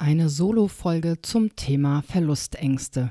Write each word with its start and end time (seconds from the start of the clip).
Eine 0.00 0.28
Solo-Folge 0.28 1.22
zum 1.22 1.56
Thema 1.56 2.02
Verlustängste. 2.02 3.10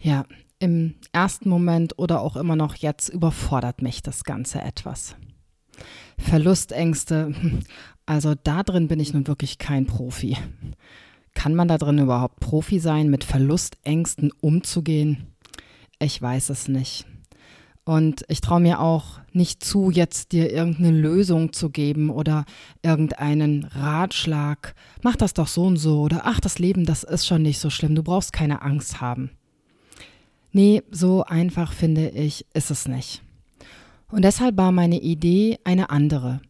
Ja, 0.00 0.24
im 0.58 0.96
ersten 1.12 1.48
Moment 1.48 1.96
oder 2.00 2.20
auch 2.20 2.34
immer 2.34 2.56
noch 2.56 2.74
jetzt 2.74 3.08
überfordert 3.08 3.80
mich 3.80 4.02
das 4.02 4.24
Ganze 4.24 4.60
etwas. 4.60 5.14
Verlustängste, 6.18 7.32
also 8.06 8.34
da 8.34 8.64
drin 8.64 8.88
bin 8.88 8.98
ich 8.98 9.14
nun 9.14 9.28
wirklich 9.28 9.58
kein 9.58 9.86
Profi. 9.86 10.36
Kann 11.34 11.54
man 11.54 11.68
da 11.68 11.78
drin 11.78 11.98
überhaupt 11.98 12.40
Profi 12.40 12.80
sein, 12.80 13.08
mit 13.08 13.22
Verlustängsten 13.22 14.32
umzugehen? 14.40 15.28
Ich 16.00 16.20
weiß 16.20 16.50
es 16.50 16.66
nicht. 16.66 17.06
Und 17.88 18.22
ich 18.28 18.42
traue 18.42 18.60
mir 18.60 18.80
auch 18.80 19.18
nicht 19.32 19.64
zu, 19.64 19.90
jetzt 19.90 20.32
dir 20.32 20.52
irgendeine 20.52 20.90
Lösung 20.90 21.54
zu 21.54 21.70
geben 21.70 22.10
oder 22.10 22.44
irgendeinen 22.82 23.64
Ratschlag. 23.64 24.74
Mach 25.00 25.16
das 25.16 25.32
doch 25.32 25.46
so 25.46 25.62
und 25.62 25.78
so 25.78 26.02
oder 26.02 26.24
ach, 26.24 26.38
das 26.38 26.58
Leben, 26.58 26.84
das 26.84 27.02
ist 27.02 27.26
schon 27.26 27.40
nicht 27.40 27.58
so 27.58 27.70
schlimm. 27.70 27.94
Du 27.94 28.02
brauchst 28.02 28.34
keine 28.34 28.60
Angst 28.60 29.00
haben. 29.00 29.30
Nee, 30.52 30.82
so 30.90 31.24
einfach 31.24 31.72
finde 31.72 32.10
ich, 32.10 32.44
ist 32.52 32.70
es 32.70 32.86
nicht. 32.86 33.22
Und 34.10 34.22
deshalb 34.22 34.58
war 34.58 34.70
meine 34.70 35.00
Idee 35.00 35.58
eine 35.64 35.88
andere. 35.88 36.42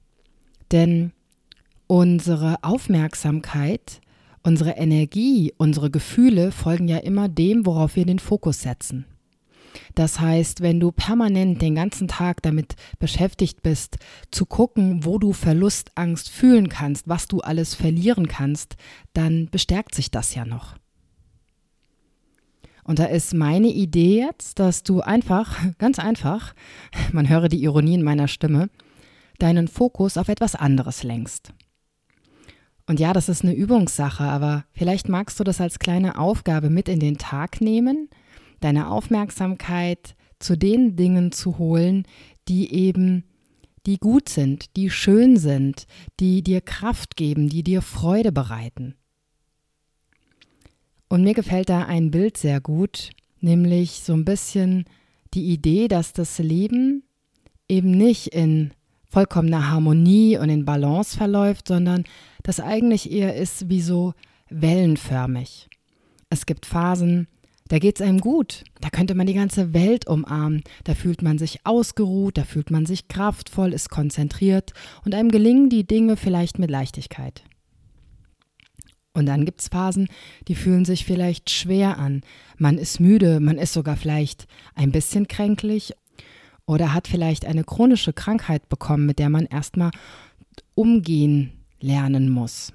Denn 0.73 1.12
unsere 1.86 2.56
Aufmerksamkeit, 2.64 4.00
unsere 4.42 4.70
Energie, 4.70 5.55
unsere 5.56 5.89
Gefühle 5.89 6.50
folgen 6.50 6.89
ja 6.89 6.98
immer 6.98 7.28
dem, 7.28 7.64
worauf 7.64 7.95
wir 7.95 8.06
den 8.06 8.19
Fokus 8.19 8.62
setzen. 8.62 9.05
Das 9.94 10.20
heißt, 10.20 10.61
wenn 10.61 10.80
du 10.80 10.92
permanent 10.92 11.61
den 11.61 11.74
ganzen 11.74 12.08
Tag 12.08 12.42
damit 12.42 12.77
beschäftigt 12.98 13.62
bist, 13.62 13.98
zu 14.30 14.47
gucken, 14.47 15.05
wo 15.05 15.19
du 15.19 15.33
Verlustangst 15.33 16.28
fühlen 16.28 16.69
kannst, 16.69 17.08
was 17.08 17.28
du 17.28 17.41
alles 17.41 17.74
verlieren 17.74 18.28
kannst, 18.28 18.77
dann 19.12 19.48
bestärkt 19.50 19.94
sich 19.94 20.11
das 20.11 20.34
ja 20.34 20.44
noch. 20.44 20.77
Und 22.84 22.98
da 22.98 23.05
ist 23.05 23.34
meine 23.34 23.69
Idee 23.69 24.19
jetzt, 24.19 24.58
dass 24.58 24.83
du 24.83 25.02
einfach, 25.02 25.58
ganz 25.78 25.98
einfach, 25.98 26.55
man 27.12 27.28
höre 27.28 27.48
die 27.48 27.62
Ironie 27.62 27.94
in 27.94 28.02
meiner 28.02 28.28
Stimme, 28.28 28.70
deinen 29.39 29.69
Fokus 29.69 30.16
auf 30.16 30.28
etwas 30.28 30.55
anderes 30.55 31.02
lenkst. 31.02 31.52
Und 32.86 32.98
ja, 32.98 33.12
das 33.12 33.28
ist 33.28 33.44
eine 33.44 33.52
Übungssache, 33.52 34.24
aber 34.24 34.64
vielleicht 34.72 35.11
magst 35.11 35.39
du 35.39 35.44
das 35.44 35.61
als 35.61 35.78
kleine 35.78 36.19
Aufgabe 36.19 36.70
mit 36.70 36.89
in 36.89 37.00
den 37.00 37.19
Tag 37.19 37.61
nehmen 37.61 38.08
deine 38.61 38.91
Aufmerksamkeit 38.91 40.14
zu 40.39 40.56
den 40.56 40.97
Dingen 40.97 41.33
zu 41.33 41.59
holen, 41.59 42.05
die 42.48 42.73
eben 42.73 43.25
die 43.87 43.98
gut 43.98 44.28
sind, 44.28 44.77
die 44.77 44.91
schön 44.91 45.37
sind, 45.37 45.87
die 46.20 46.42
dir 46.42 46.61
Kraft 46.61 47.17
geben, 47.17 47.48
die 47.48 47.62
dir 47.62 47.83
Freude 47.83 48.33
bereiten. 48.33 48.95
Und 51.09 51.25
mir 51.25 51.34
gefällt 51.34 51.70
da 51.70 51.84
ein 51.84 52.11
Bild 52.11 52.36
sehr 52.36 52.61
gut, 52.61 53.11
nämlich 53.41 54.03
so 54.03 54.12
ein 54.12 54.25
bisschen 54.25 54.84
die 55.34 55.53
Idee, 55.53 55.89
dass 55.89 56.12
das 56.12 56.39
Leben 56.39 57.03
eben 57.69 57.91
nicht 57.92 58.29
in 58.29 58.73
vollkommener 59.11 59.70
Harmonie 59.70 60.36
und 60.36 60.51
in 60.51 60.64
Balance 60.64 61.17
verläuft, 61.17 61.69
sondern 61.69 62.05
das 62.42 62.61
eigentlich 62.61 63.11
eher 63.11 63.36
ist 63.36 63.70
wie 63.70 63.80
so 63.80 64.13
wellenförmig. 64.51 65.69
Es 66.30 66.45
gibt 66.45 66.67
Phasen, 66.67 67.27
da 67.68 67.79
geht 67.79 68.01
es 68.01 68.06
einem 68.06 68.20
gut. 68.20 68.64
Da 68.80 68.90
könnte 68.90 69.14
man 69.14 69.27
die 69.27 69.34
ganze 69.34 69.73
Welt 69.73 70.06
umarmen. 70.06 70.62
Da 70.84 70.95
fühlt 70.95 71.23
man 71.23 71.39
sich 71.39 71.61
ausgeruht, 71.64 72.39
da 72.39 72.45
fühlt 72.45 72.70
man 72.70 72.86
sich 72.86 73.08
kraftvoll, 73.08 73.73
ist 73.73 73.90
konzentriert 73.90 74.73
und 75.05 75.14
einem 75.14 75.30
gelingen 75.30 75.68
die 75.68 75.86
Dinge 75.86 76.17
vielleicht 76.17 76.58
mit 76.58 76.70
Leichtigkeit. 76.70 77.45
Und 79.12 79.27
dann 79.27 79.45
gibt 79.45 79.61
es 79.61 79.68
Phasen, 79.68 80.08
die 80.46 80.55
fühlen 80.55 80.84
sich 80.84 81.05
vielleicht 81.05 81.51
schwer 81.51 81.98
an. 81.98 82.23
Man 82.57 82.78
ist 82.78 83.01
müde, 83.01 83.40
man 83.40 83.58
ist 83.58 83.73
sogar 83.73 83.96
vielleicht 83.96 84.46
ein 84.74 84.92
bisschen 84.92 85.27
kränklich 85.27 85.92
oder 86.67 86.95
hat 86.95 87.08
vielleicht 87.08 87.45
eine 87.45 87.64
chronische 87.64 88.12
Krankheit 88.12 88.68
bekommen, 88.68 89.07
mit 89.07 89.18
der 89.18 89.28
man 89.28 89.46
erstmal 89.46 89.90
umgehen 90.74 91.52
lernen 91.80 92.28
muss. 92.28 92.73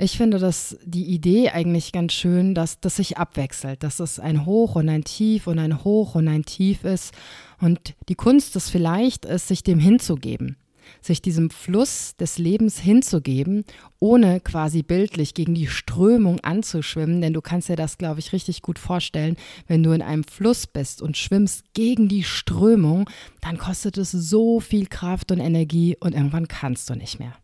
Ich 0.00 0.16
finde 0.16 0.38
das 0.38 0.78
die 0.84 1.06
Idee 1.06 1.50
eigentlich 1.50 1.90
ganz 1.90 2.12
schön, 2.12 2.54
dass 2.54 2.78
das 2.78 2.96
sich 2.96 3.18
abwechselt, 3.18 3.82
dass 3.82 3.98
es 3.98 4.20
ein 4.20 4.46
Hoch 4.46 4.76
und 4.76 4.88
ein 4.88 5.02
Tief 5.02 5.48
und 5.48 5.58
ein 5.58 5.82
Hoch 5.82 6.14
und 6.14 6.28
ein 6.28 6.44
Tief 6.44 6.84
ist. 6.84 7.12
Und 7.60 7.96
die 8.08 8.14
Kunst 8.14 8.54
ist 8.54 8.70
vielleicht, 8.70 9.24
ist, 9.24 9.48
sich 9.48 9.64
dem 9.64 9.80
hinzugeben, 9.80 10.56
sich 11.00 11.20
diesem 11.20 11.50
Fluss 11.50 12.14
des 12.14 12.38
Lebens 12.38 12.78
hinzugeben, 12.78 13.64
ohne 13.98 14.38
quasi 14.38 14.84
bildlich 14.84 15.34
gegen 15.34 15.56
die 15.56 15.66
Strömung 15.66 16.38
anzuschwimmen. 16.44 17.20
Denn 17.20 17.32
du 17.32 17.40
kannst 17.40 17.68
dir 17.68 17.74
das, 17.74 17.98
glaube 17.98 18.20
ich, 18.20 18.32
richtig 18.32 18.62
gut 18.62 18.78
vorstellen, 18.78 19.36
wenn 19.66 19.82
du 19.82 19.90
in 19.90 20.02
einem 20.02 20.22
Fluss 20.22 20.68
bist 20.68 21.02
und 21.02 21.16
schwimmst 21.16 21.64
gegen 21.74 22.06
die 22.06 22.22
Strömung, 22.22 23.10
dann 23.40 23.58
kostet 23.58 23.98
es 23.98 24.12
so 24.12 24.60
viel 24.60 24.86
Kraft 24.86 25.32
und 25.32 25.40
Energie 25.40 25.96
und 25.98 26.14
irgendwann 26.14 26.46
kannst 26.46 26.88
du 26.88 26.94
nicht 26.94 27.18
mehr. 27.18 27.34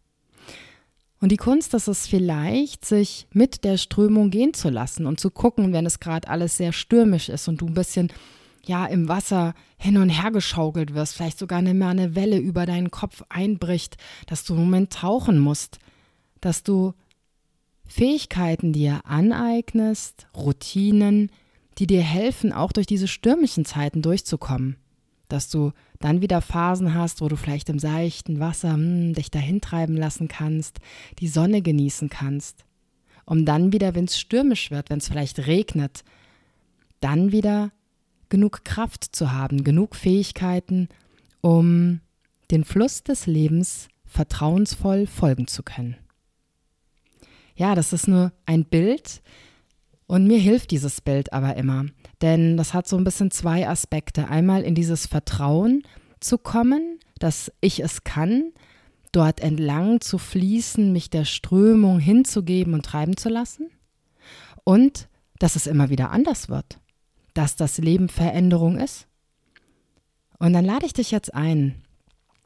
Und 1.20 1.32
die 1.32 1.36
Kunst 1.36 1.72
ist 1.74 1.88
es 1.88 2.06
vielleicht, 2.06 2.84
sich 2.84 3.26
mit 3.32 3.64
der 3.64 3.78
Strömung 3.78 4.30
gehen 4.30 4.52
zu 4.52 4.68
lassen 4.68 5.06
und 5.06 5.20
zu 5.20 5.30
gucken, 5.30 5.72
wenn 5.72 5.86
es 5.86 6.00
gerade 6.00 6.28
alles 6.28 6.56
sehr 6.56 6.72
stürmisch 6.72 7.28
ist 7.28 7.48
und 7.48 7.60
du 7.60 7.66
ein 7.66 7.74
bisschen 7.74 8.12
ja 8.66 8.86
im 8.86 9.08
Wasser 9.08 9.54
hin 9.76 9.96
und 9.96 10.08
her 10.08 10.30
geschaukelt 10.30 10.94
wirst, 10.94 11.14
vielleicht 11.14 11.38
sogar 11.38 11.62
nicht 11.62 11.74
mehr 11.74 11.88
eine 11.88 12.14
Welle 12.14 12.38
über 12.38 12.66
deinen 12.66 12.90
Kopf 12.90 13.22
einbricht, 13.28 13.96
dass 14.26 14.44
du 14.44 14.54
im 14.54 14.60
Moment 14.60 14.92
tauchen 14.92 15.38
musst, 15.38 15.78
dass 16.40 16.62
du 16.62 16.94
Fähigkeiten 17.86 18.72
dir 18.72 19.00
aneignest, 19.04 20.26
Routinen, 20.34 21.30
die 21.78 21.86
dir 21.86 22.02
helfen, 22.02 22.52
auch 22.52 22.72
durch 22.72 22.86
diese 22.86 23.08
stürmischen 23.08 23.64
Zeiten 23.64 24.02
durchzukommen 24.02 24.76
dass 25.28 25.48
du 25.48 25.72
dann 26.00 26.20
wieder 26.20 26.40
Phasen 26.40 26.94
hast, 26.94 27.20
wo 27.20 27.28
du 27.28 27.36
vielleicht 27.36 27.68
im 27.68 27.78
seichten 27.78 28.40
Wasser 28.40 28.74
hm, 28.74 29.14
dich 29.14 29.30
dahin 29.30 29.60
treiben 29.60 29.96
lassen 29.96 30.28
kannst, 30.28 30.80
die 31.18 31.28
Sonne 31.28 31.62
genießen 31.62 32.08
kannst, 32.08 32.64
um 33.24 33.44
dann 33.44 33.72
wieder, 33.72 33.94
wenn 33.94 34.04
es 34.04 34.18
stürmisch 34.18 34.70
wird, 34.70 34.90
wenn 34.90 34.98
es 34.98 35.08
vielleicht 35.08 35.46
regnet, 35.46 36.04
dann 37.00 37.32
wieder 37.32 37.72
genug 38.28 38.64
Kraft 38.64 39.14
zu 39.14 39.32
haben, 39.32 39.64
genug 39.64 39.96
Fähigkeiten, 39.96 40.88
um 41.40 42.00
den 42.50 42.64
Fluss 42.64 43.02
des 43.02 43.26
Lebens 43.26 43.88
vertrauensvoll 44.06 45.06
folgen 45.06 45.46
zu 45.46 45.62
können. 45.62 45.96
Ja, 47.56 47.74
das 47.74 47.92
ist 47.92 48.08
nur 48.08 48.32
ein 48.46 48.64
Bild 48.64 49.22
und 50.06 50.26
mir 50.26 50.38
hilft 50.38 50.70
dieses 50.70 51.00
Bild 51.00 51.32
aber 51.32 51.56
immer. 51.56 51.86
Denn 52.24 52.56
das 52.56 52.72
hat 52.72 52.88
so 52.88 52.96
ein 52.96 53.04
bisschen 53.04 53.30
zwei 53.30 53.68
Aspekte. 53.68 54.28
Einmal 54.28 54.62
in 54.62 54.74
dieses 54.74 55.06
Vertrauen 55.06 55.82
zu 56.20 56.38
kommen, 56.38 56.98
dass 57.18 57.52
ich 57.60 57.80
es 57.80 58.02
kann, 58.02 58.52
dort 59.12 59.40
entlang 59.40 60.00
zu 60.00 60.16
fließen, 60.16 60.90
mich 60.90 61.10
der 61.10 61.26
Strömung 61.26 61.98
hinzugeben 61.98 62.72
und 62.72 62.86
treiben 62.86 63.18
zu 63.18 63.28
lassen. 63.28 63.68
Und 64.64 65.10
dass 65.38 65.54
es 65.54 65.66
immer 65.66 65.90
wieder 65.90 66.12
anders 66.12 66.48
wird, 66.48 66.80
dass 67.34 67.56
das 67.56 67.76
Leben 67.76 68.08
Veränderung 68.08 68.78
ist. 68.78 69.06
Und 70.38 70.54
dann 70.54 70.64
lade 70.64 70.86
ich 70.86 70.94
dich 70.94 71.10
jetzt 71.10 71.34
ein. 71.34 71.82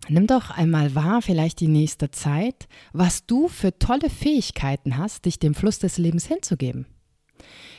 Nimm 0.08 0.26
doch 0.26 0.50
einmal 0.50 0.96
wahr, 0.96 1.22
vielleicht 1.22 1.60
die 1.60 1.68
nächste 1.68 2.10
Zeit, 2.10 2.66
was 2.92 3.26
du 3.26 3.46
für 3.46 3.78
tolle 3.78 4.10
Fähigkeiten 4.10 4.96
hast, 4.96 5.24
dich 5.24 5.38
dem 5.38 5.54
Fluss 5.54 5.78
des 5.78 5.98
Lebens 5.98 6.26
hinzugeben. 6.26 6.86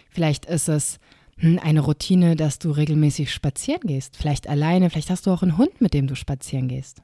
Vielleicht 0.09 0.45
ist 0.45 0.69
es 0.69 0.97
eine 1.41 1.81
Routine, 1.81 2.36
dass 2.36 2.59
du 2.59 2.71
regelmäßig 2.71 3.31
spazieren 3.31 3.81
gehst. 3.86 4.18
Vielleicht 4.18 4.47
alleine, 4.47 4.89
vielleicht 4.89 5.09
hast 5.09 5.25
du 5.25 5.31
auch 5.31 5.41
einen 5.41 5.57
Hund, 5.57 5.81
mit 5.81 5.94
dem 5.94 6.07
du 6.07 6.15
spazieren 6.15 6.68
gehst. 6.68 7.01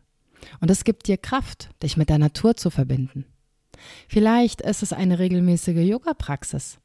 Und 0.59 0.69
es 0.69 0.83
gibt 0.83 1.07
dir 1.07 1.17
Kraft, 1.17 1.69
dich 1.81 1.97
mit 1.97 2.09
der 2.09 2.19
Natur 2.19 2.55
zu 2.55 2.69
verbinden. 2.69 3.25
Vielleicht 4.07 4.61
ist 4.61 4.83
es 4.83 4.93
eine 4.93 5.19
regelmäßige 5.19 5.87
Yoga-Praxis. 5.87 6.79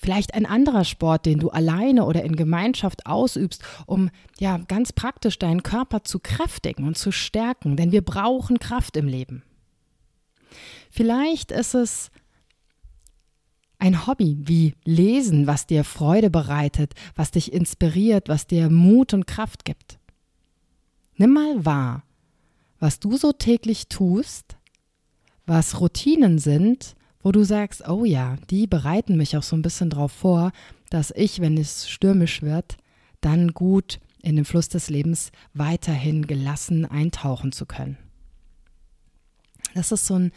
Vielleicht 0.00 0.34
ein 0.34 0.44
anderer 0.44 0.84
Sport, 0.84 1.24
den 1.24 1.38
du 1.38 1.50
alleine 1.50 2.04
oder 2.04 2.24
in 2.24 2.34
Gemeinschaft 2.34 3.06
ausübst, 3.06 3.62
um 3.86 4.10
ja 4.38 4.58
ganz 4.58 4.92
praktisch 4.92 5.38
deinen 5.38 5.62
Körper 5.62 6.02
zu 6.02 6.18
kräftigen 6.18 6.86
und 6.86 6.98
zu 6.98 7.12
stärken, 7.12 7.76
denn 7.76 7.92
wir 7.92 8.02
brauchen 8.02 8.58
Kraft 8.58 8.96
im 8.96 9.06
Leben. 9.06 9.44
Vielleicht 10.90 11.52
ist 11.52 11.74
es 11.74 12.10
ein 13.78 14.06
Hobby 14.06 14.36
wie 14.40 14.74
Lesen, 14.84 15.46
was 15.46 15.66
dir 15.66 15.84
Freude 15.84 16.30
bereitet, 16.30 16.94
was 17.14 17.30
dich 17.30 17.52
inspiriert, 17.52 18.28
was 18.28 18.46
dir 18.46 18.70
Mut 18.70 19.14
und 19.14 19.26
Kraft 19.26 19.64
gibt. 19.64 19.98
Nimm 21.16 21.32
mal 21.32 21.64
wahr, 21.64 22.02
was 22.78 23.00
du 23.00 23.16
so 23.16 23.32
täglich 23.32 23.88
tust, 23.88 24.56
was 25.46 25.80
Routinen 25.80 26.38
sind, 26.38 26.94
wo 27.20 27.32
du 27.32 27.44
sagst, 27.44 27.88
oh 27.88 28.04
ja, 28.04 28.36
die 28.50 28.66
bereiten 28.66 29.16
mich 29.16 29.36
auch 29.36 29.42
so 29.42 29.56
ein 29.56 29.62
bisschen 29.62 29.90
darauf 29.90 30.12
vor, 30.12 30.52
dass 30.90 31.12
ich, 31.14 31.40
wenn 31.40 31.56
es 31.56 31.88
stürmisch 31.88 32.42
wird, 32.42 32.76
dann 33.20 33.52
gut 33.52 34.00
in 34.22 34.36
den 34.36 34.44
Fluss 34.44 34.68
des 34.68 34.90
Lebens 34.90 35.32
weiterhin 35.54 36.26
gelassen 36.26 36.84
eintauchen 36.84 37.52
zu 37.52 37.66
können. 37.66 37.98
Das 39.74 39.92
ist 39.92 40.06
so 40.06 40.14
ein 40.14 40.32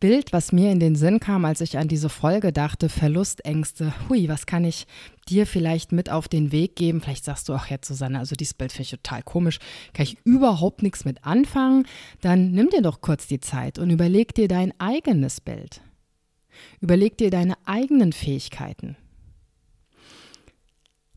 Bild, 0.00 0.32
was 0.32 0.52
mir 0.52 0.70
in 0.70 0.78
den 0.78 0.94
Sinn 0.94 1.18
kam, 1.18 1.44
als 1.44 1.60
ich 1.60 1.76
an 1.76 1.88
diese 1.88 2.08
Folge 2.08 2.52
dachte, 2.52 2.88
Verlustängste. 2.88 3.92
Hui, 4.08 4.28
was 4.28 4.46
kann 4.46 4.64
ich 4.64 4.86
dir 5.28 5.44
vielleicht 5.44 5.90
mit 5.90 6.08
auf 6.08 6.28
den 6.28 6.52
Weg 6.52 6.76
geben? 6.76 7.00
Vielleicht 7.00 7.24
sagst 7.24 7.48
du 7.48 7.54
auch 7.54 7.66
jetzt, 7.66 7.88
Susanne, 7.88 8.20
also 8.20 8.36
dieses 8.36 8.54
Bild 8.54 8.70
finde 8.70 8.82
ich 8.84 8.90
total 8.90 9.22
komisch, 9.24 9.58
kann 9.94 10.04
ich 10.04 10.16
überhaupt 10.24 10.82
nichts 10.82 11.04
mit 11.04 11.24
anfangen. 11.24 11.84
Dann 12.20 12.52
nimm 12.52 12.70
dir 12.70 12.82
doch 12.82 13.00
kurz 13.00 13.26
die 13.26 13.40
Zeit 13.40 13.80
und 13.80 13.90
überleg 13.90 14.34
dir 14.34 14.46
dein 14.46 14.72
eigenes 14.78 15.40
Bild. 15.40 15.80
Überleg 16.80 17.18
dir 17.18 17.30
deine 17.30 17.54
eigenen 17.64 18.12
Fähigkeiten. 18.12 18.96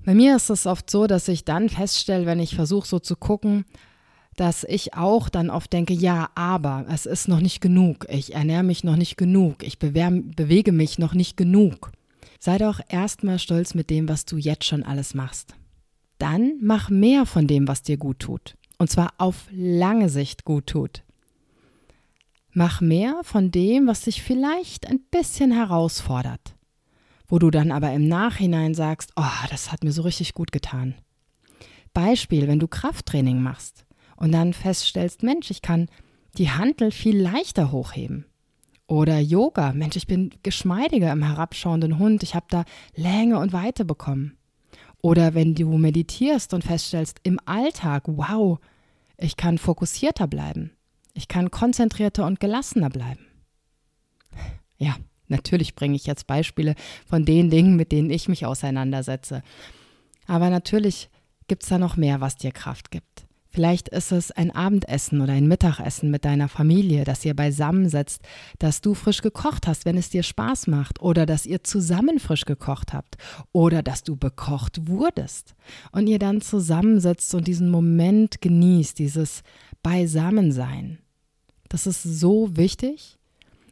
Bei 0.03 0.15
mir 0.15 0.35
ist 0.35 0.49
es 0.49 0.65
oft 0.65 0.89
so, 0.89 1.05
dass 1.05 1.27
ich 1.27 1.45
dann 1.45 1.69
feststelle, 1.69 2.25
wenn 2.25 2.39
ich 2.39 2.55
versuche 2.55 2.87
so 2.87 2.97
zu 2.97 3.15
gucken, 3.15 3.65
dass 4.41 4.63
ich 4.63 4.95
auch 4.95 5.29
dann 5.29 5.51
oft 5.51 5.71
denke, 5.71 5.93
ja, 5.93 6.31
aber 6.33 6.87
es 6.89 7.05
ist 7.05 7.27
noch 7.27 7.41
nicht 7.41 7.61
genug, 7.61 8.07
ich 8.09 8.33
ernähre 8.33 8.63
mich 8.63 8.83
noch 8.83 8.95
nicht 8.95 9.15
genug, 9.15 9.61
ich 9.61 9.77
bewege 9.77 10.71
mich 10.71 10.97
noch 10.97 11.13
nicht 11.13 11.37
genug. 11.37 11.91
Sei 12.39 12.57
doch 12.57 12.79
erstmal 12.89 13.37
stolz 13.37 13.75
mit 13.75 13.91
dem, 13.91 14.09
was 14.09 14.25
du 14.25 14.37
jetzt 14.37 14.65
schon 14.65 14.81
alles 14.81 15.13
machst. 15.13 15.53
Dann 16.17 16.53
mach 16.59 16.89
mehr 16.89 17.27
von 17.27 17.45
dem, 17.45 17.67
was 17.67 17.83
dir 17.83 17.97
gut 17.97 18.17
tut. 18.17 18.57
Und 18.79 18.89
zwar 18.89 19.13
auf 19.19 19.47
lange 19.51 20.09
Sicht 20.09 20.43
gut 20.43 20.65
tut. 20.65 21.03
Mach 22.51 22.81
mehr 22.81 23.19
von 23.21 23.51
dem, 23.51 23.85
was 23.85 24.01
dich 24.01 24.23
vielleicht 24.23 24.87
ein 24.87 25.01
bisschen 25.11 25.51
herausfordert. 25.51 26.55
Wo 27.27 27.37
du 27.37 27.51
dann 27.51 27.71
aber 27.71 27.93
im 27.93 28.07
Nachhinein 28.07 28.73
sagst, 28.73 29.13
oh, 29.17 29.45
das 29.51 29.71
hat 29.71 29.83
mir 29.83 29.91
so 29.91 30.01
richtig 30.01 30.33
gut 30.33 30.51
getan. 30.51 30.95
Beispiel, 31.93 32.47
wenn 32.47 32.57
du 32.57 32.67
Krafttraining 32.67 33.39
machst 33.39 33.85
und 34.21 34.31
dann 34.33 34.53
feststellst, 34.53 35.23
Mensch, 35.23 35.49
ich 35.49 35.63
kann 35.63 35.87
die 36.37 36.51
Hantel 36.51 36.91
viel 36.91 37.19
leichter 37.19 37.71
hochheben. 37.71 38.25
Oder 38.85 39.19
Yoga, 39.19 39.73
Mensch, 39.73 39.95
ich 39.95 40.05
bin 40.05 40.29
geschmeidiger 40.43 41.11
im 41.11 41.23
herabschauenden 41.23 41.97
Hund, 41.97 42.21
ich 42.21 42.35
habe 42.35 42.45
da 42.51 42.63
Länge 42.95 43.39
und 43.39 43.51
Weite 43.51 43.83
bekommen. 43.83 44.37
Oder 45.01 45.33
wenn 45.33 45.55
du 45.55 45.75
meditierst 45.75 46.53
und 46.53 46.63
feststellst, 46.63 47.19
im 47.23 47.39
Alltag, 47.45 48.03
wow, 48.05 48.59
ich 49.17 49.37
kann 49.37 49.57
fokussierter 49.57 50.27
bleiben, 50.27 50.69
ich 51.15 51.27
kann 51.27 51.49
konzentrierter 51.49 52.27
und 52.27 52.39
gelassener 52.39 52.89
bleiben. 52.89 53.25
Ja, 54.77 54.95
natürlich 55.27 55.75
bringe 55.75 55.95
ich 55.95 56.07
jetzt 56.07 56.25
Beispiele 56.25 56.75
von 57.07 57.23
den 57.23 57.51
Dingen, 57.51 57.75
mit 57.75 57.91
denen 57.91 58.09
ich 58.09 58.27
mich 58.27 58.47
auseinandersetze. 58.47 59.43
Aber 60.25 60.49
natürlich 60.49 61.09
gibt 61.47 61.61
es 61.61 61.69
da 61.69 61.77
noch 61.77 61.97
mehr, 61.97 62.19
was 62.19 62.35
dir 62.35 62.51
Kraft 62.51 62.89
gibt. 62.89 63.27
Vielleicht 63.53 63.89
ist 63.89 64.13
es 64.13 64.31
ein 64.31 64.51
Abendessen 64.51 65.19
oder 65.19 65.33
ein 65.33 65.47
Mittagessen 65.47 66.09
mit 66.09 66.23
deiner 66.23 66.47
Familie, 66.47 67.03
dass 67.03 67.25
ihr 67.25 67.35
beisammensitzt, 67.35 68.21
dass 68.59 68.79
du 68.79 68.93
frisch 68.93 69.21
gekocht 69.21 69.67
hast, 69.67 69.83
wenn 69.83 69.97
es 69.97 70.09
dir 70.09 70.23
Spaß 70.23 70.67
macht, 70.67 71.01
oder 71.01 71.25
dass 71.25 71.45
ihr 71.45 71.61
zusammen 71.63 72.19
frisch 72.19 72.45
gekocht 72.45 72.93
habt, 72.93 73.17
oder 73.51 73.83
dass 73.83 74.03
du 74.03 74.15
bekocht 74.15 74.87
wurdest 74.87 75.53
und 75.91 76.07
ihr 76.07 76.17
dann 76.17 76.39
zusammensitzt 76.39 77.35
und 77.35 77.45
diesen 77.45 77.69
Moment 77.69 78.39
genießt, 78.39 78.97
dieses 78.97 79.43
Beisammensein. 79.83 80.99
Das 81.67 81.87
ist 81.87 82.03
so 82.03 82.55
wichtig. 82.55 83.17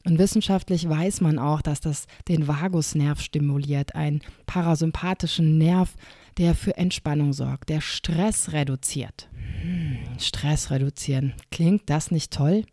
Und 0.06 0.18
wissenschaftlich 0.18 0.88
weiß 0.88 1.22
man 1.22 1.40
auch, 1.40 1.62
dass 1.62 1.81
das 1.81 2.07
den 2.28 2.48
Vagusnerv 2.48 3.22
stimuliert, 3.22 3.96
einen 3.96 4.22
parasympathischen 4.46 5.57
Nerv, 5.57 5.96
der 6.38 6.56
für 6.56 6.78
Entspannung 6.78 7.34
sorgt, 7.34 7.69
der 7.69 7.81
Stress 7.81 8.54
reduziert. 8.54 9.30
Hm, 9.62 9.98
Stress 10.19 10.72
reduzieren. 10.72 11.34
Klingt 11.51 11.90
das 11.90 12.12
nicht 12.12 12.31
toll? 12.31 12.63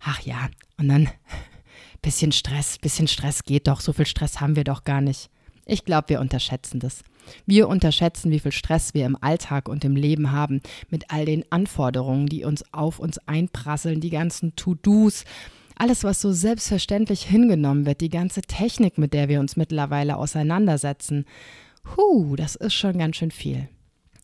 Ach 0.00 0.20
ja, 0.20 0.48
und 0.76 0.88
dann 0.88 1.08
bisschen 2.02 2.32
Stress, 2.32 2.78
bisschen 2.78 3.08
Stress 3.08 3.42
geht 3.44 3.66
doch, 3.66 3.80
so 3.80 3.92
viel 3.92 4.06
Stress 4.06 4.40
haben 4.40 4.56
wir 4.56 4.64
doch 4.64 4.84
gar 4.84 5.00
nicht. 5.00 5.30
Ich 5.64 5.84
glaube, 5.84 6.10
wir 6.10 6.20
unterschätzen 6.20 6.78
das. 6.78 7.02
Wir 7.44 7.66
unterschätzen, 7.66 8.30
wie 8.30 8.38
viel 8.38 8.52
Stress 8.52 8.94
wir 8.94 9.04
im 9.04 9.20
Alltag 9.20 9.68
und 9.68 9.84
im 9.84 9.96
Leben 9.96 10.30
haben, 10.30 10.60
mit 10.90 11.10
all 11.10 11.24
den 11.24 11.50
Anforderungen, 11.50 12.26
die 12.26 12.44
uns 12.44 12.72
auf 12.72 13.00
uns 13.00 13.18
einprasseln, 13.26 14.00
die 14.00 14.10
ganzen 14.10 14.54
To-Dos, 14.54 15.24
alles, 15.76 16.04
was 16.04 16.20
so 16.20 16.32
selbstverständlich 16.32 17.22
hingenommen 17.22 17.86
wird, 17.86 18.00
die 18.00 18.08
ganze 18.08 18.42
Technik, 18.42 18.98
mit 18.98 19.12
der 19.12 19.28
wir 19.28 19.40
uns 19.40 19.56
mittlerweile 19.56 20.16
auseinandersetzen. 20.16 21.26
Huh, 21.96 22.34
das 22.36 22.56
ist 22.56 22.74
schon 22.74 22.98
ganz 22.98 23.16
schön 23.16 23.30
viel. 23.30 23.68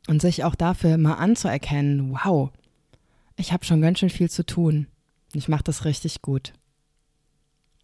Und 0.09 0.21
sich 0.21 0.45
auch 0.45 0.55
dafür 0.55 0.99
mal 0.99 1.15
anzuerkennen, 1.15 2.13
wow, 2.13 2.51
ich 3.37 3.53
habe 3.53 3.65
schon 3.65 3.81
ganz 3.81 4.01
schön 4.01 4.11
viel 4.11 4.31
zu 4.31 4.45
tun. 4.45 4.89
Ich 5.33 5.49
mache 5.49 5.65
das 5.65 5.85
richtig 5.85 6.23
gut. 6.23 6.53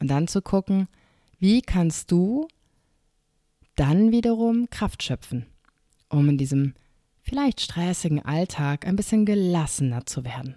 Und 0.01 0.09
dann 0.09 0.29
zu 0.29 0.43
gucken, 0.43 0.89
wie 1.39 1.63
kannst 1.63 2.11
du 2.11 2.49
dann 3.77 4.11
wiederum 4.11 4.69
Kraft 4.71 5.03
schöpfen, 5.03 5.47
um 6.09 6.29
in 6.29 6.39
diesem 6.39 6.75
vielleicht 7.23 7.61
stressigen 7.61 8.25
Alltag 8.25 8.87
ein 8.87 8.97
bisschen 8.97 9.25
gelassener 9.25 10.07
zu 10.07 10.25
werden. 10.25 10.57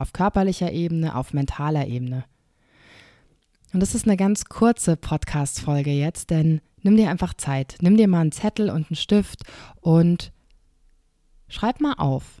Auf 0.00 0.14
körperlicher 0.14 0.72
Ebene, 0.72 1.14
auf 1.14 1.34
mentaler 1.34 1.86
Ebene. 1.86 2.24
Und 3.74 3.80
das 3.80 3.94
ist 3.94 4.06
eine 4.06 4.16
ganz 4.16 4.46
kurze 4.46 4.96
Podcast-Folge 4.96 5.90
jetzt, 5.90 6.30
denn 6.30 6.62
nimm 6.82 6.96
dir 6.96 7.10
einfach 7.10 7.34
Zeit. 7.34 7.76
Nimm 7.82 7.98
dir 7.98 8.08
mal 8.08 8.22
einen 8.22 8.32
Zettel 8.32 8.70
und 8.70 8.88
einen 8.88 8.96
Stift 8.96 9.42
und 9.82 10.32
schreib 11.48 11.82
mal 11.82 11.92
auf. 11.98 12.40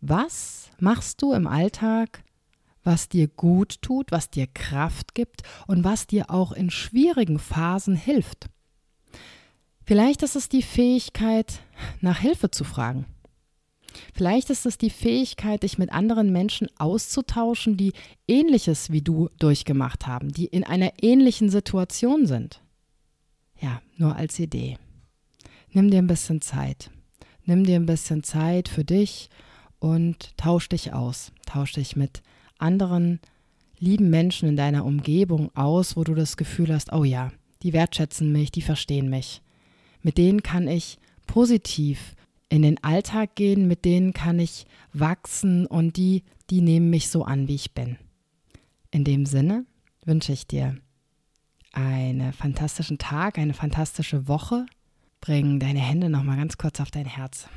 Was 0.00 0.70
machst 0.78 1.20
du 1.20 1.32
im 1.32 1.48
Alltag, 1.48 2.22
was 2.84 3.08
dir 3.08 3.26
gut 3.26 3.82
tut, 3.82 4.12
was 4.12 4.30
dir 4.30 4.46
Kraft 4.46 5.16
gibt 5.16 5.42
und 5.66 5.82
was 5.82 6.06
dir 6.06 6.30
auch 6.30 6.52
in 6.52 6.70
schwierigen 6.70 7.40
Phasen 7.40 7.96
hilft? 7.96 8.46
Vielleicht 9.84 10.22
ist 10.22 10.36
es 10.36 10.48
die 10.48 10.62
Fähigkeit, 10.62 11.58
nach 12.00 12.20
Hilfe 12.20 12.52
zu 12.52 12.62
fragen. 12.62 13.04
Vielleicht 14.14 14.50
ist 14.50 14.66
es 14.66 14.78
die 14.78 14.90
Fähigkeit, 14.90 15.62
dich 15.62 15.78
mit 15.78 15.92
anderen 15.92 16.32
Menschen 16.32 16.68
auszutauschen, 16.78 17.76
die 17.76 17.92
ähnliches 18.26 18.90
wie 18.90 19.02
du 19.02 19.28
durchgemacht 19.38 20.06
haben, 20.06 20.32
die 20.32 20.46
in 20.46 20.64
einer 20.64 20.92
ähnlichen 21.00 21.48
Situation 21.48 22.26
sind. 22.26 22.60
Ja, 23.60 23.80
nur 23.96 24.16
als 24.16 24.38
Idee. 24.38 24.78
Nimm 25.70 25.90
dir 25.90 25.98
ein 25.98 26.06
bisschen 26.06 26.40
Zeit. 26.40 26.90
Nimm 27.44 27.64
dir 27.64 27.76
ein 27.76 27.86
bisschen 27.86 28.22
Zeit 28.22 28.68
für 28.68 28.84
dich 28.84 29.30
und 29.78 30.36
tausch 30.36 30.68
dich 30.68 30.92
aus. 30.92 31.32
Tausch 31.46 31.72
dich 31.72 31.96
mit 31.96 32.22
anderen 32.58 33.20
lieben 33.78 34.10
Menschen 34.10 34.48
in 34.48 34.56
deiner 34.56 34.84
Umgebung 34.84 35.50
aus, 35.56 35.96
wo 35.96 36.04
du 36.04 36.14
das 36.14 36.36
Gefühl 36.36 36.72
hast, 36.72 36.92
oh 36.92 37.02
ja, 37.02 37.32
die 37.62 37.72
wertschätzen 37.72 38.30
mich, 38.30 38.52
die 38.52 38.62
verstehen 38.62 39.10
mich. 39.10 39.42
Mit 40.02 40.18
denen 40.18 40.42
kann 40.42 40.68
ich 40.68 40.98
positiv 41.26 42.14
in 42.52 42.60
den 42.60 42.84
Alltag 42.84 43.34
gehen, 43.34 43.66
mit 43.66 43.86
denen 43.86 44.12
kann 44.12 44.38
ich 44.38 44.66
wachsen 44.92 45.66
und 45.66 45.96
die, 45.96 46.22
die 46.50 46.60
nehmen 46.60 46.90
mich 46.90 47.08
so 47.08 47.24
an, 47.24 47.48
wie 47.48 47.54
ich 47.54 47.72
bin. 47.72 47.96
In 48.90 49.04
dem 49.04 49.24
Sinne 49.24 49.64
wünsche 50.04 50.34
ich 50.34 50.46
dir 50.46 50.76
einen 51.72 52.34
fantastischen 52.34 52.98
Tag, 52.98 53.38
eine 53.38 53.54
fantastische 53.54 54.28
Woche. 54.28 54.66
Bring 55.22 55.60
deine 55.60 55.78
Hände 55.78 56.10
noch 56.10 56.24
mal 56.24 56.36
ganz 56.36 56.58
kurz 56.58 56.78
auf 56.80 56.90
dein 56.90 57.06
Herz. 57.06 57.48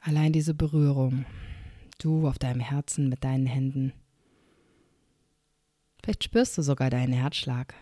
Allein 0.00 0.32
diese 0.32 0.54
Berührung, 0.54 1.26
du 1.98 2.26
auf 2.26 2.38
deinem 2.38 2.60
Herzen 2.60 3.10
mit 3.10 3.24
deinen 3.24 3.44
Händen. 3.44 3.92
Vielleicht 6.02 6.24
spürst 6.24 6.56
du 6.56 6.62
sogar 6.62 6.88
deinen 6.88 7.12
Herzschlag. 7.12 7.74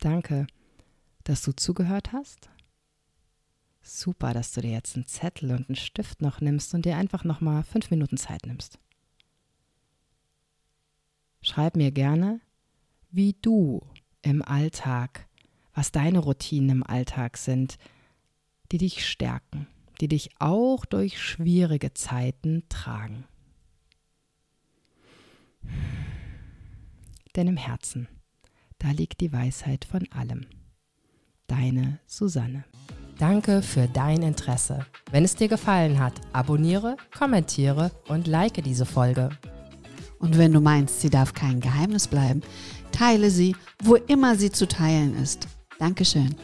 Danke, 0.00 0.46
dass 1.24 1.42
du 1.42 1.52
zugehört 1.52 2.12
hast 2.12 2.50
Super, 3.90 4.34
dass 4.34 4.52
du 4.52 4.60
dir 4.60 4.72
jetzt 4.72 4.96
einen 4.96 5.06
Zettel 5.06 5.50
und 5.50 5.70
einen 5.70 5.76
Stift 5.76 6.20
noch 6.20 6.42
nimmst 6.42 6.74
und 6.74 6.84
dir 6.84 6.96
einfach 6.96 7.24
noch 7.24 7.40
mal 7.40 7.62
fünf 7.62 7.90
Minuten 7.90 8.18
Zeit 8.18 8.46
nimmst. 8.46 8.78
Schreib 11.40 11.74
mir 11.74 11.90
gerne, 11.90 12.40
wie 13.10 13.34
du 13.40 13.80
im 14.20 14.42
Alltag, 14.42 15.26
was 15.72 15.90
deine 15.90 16.18
Routinen 16.18 16.68
im 16.68 16.82
Alltag 16.82 17.38
sind, 17.38 17.78
die 18.72 18.78
dich 18.78 19.08
stärken, 19.08 19.66
die 20.02 20.08
dich 20.08 20.30
auch 20.38 20.84
durch 20.84 21.18
schwierige 21.18 21.94
Zeiten 21.94 22.64
tragen. 22.68 23.24
Denn 27.36 27.48
im 27.48 27.56
Herzen, 27.56 28.06
da 28.78 28.90
liegt 28.90 29.20
die 29.20 29.32
Weisheit 29.32 29.84
von 29.84 30.06
allem. 30.12 30.46
Deine 31.46 31.98
Susanne. 32.06 32.64
Danke 33.18 33.62
für 33.62 33.88
dein 33.88 34.22
Interesse. 34.22 34.86
Wenn 35.10 35.24
es 35.24 35.34
dir 35.34 35.48
gefallen 35.48 35.98
hat, 35.98 36.14
abonniere, 36.32 36.96
kommentiere 37.16 37.90
und 38.08 38.28
like 38.28 38.62
diese 38.62 38.86
Folge. 38.86 39.30
Und 40.20 40.38
wenn 40.38 40.52
du 40.52 40.60
meinst, 40.60 41.00
sie 41.00 41.10
darf 41.10 41.34
kein 41.34 41.60
Geheimnis 41.60 42.06
bleiben, 42.06 42.42
teile 42.92 43.30
sie, 43.30 43.56
wo 43.82 43.96
immer 43.96 44.36
sie 44.36 44.50
zu 44.50 44.68
teilen 44.68 45.20
ist. 45.20 45.48
Dankeschön. 45.78 46.34